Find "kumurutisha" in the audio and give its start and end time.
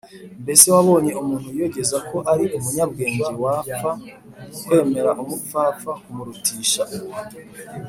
6.03-6.81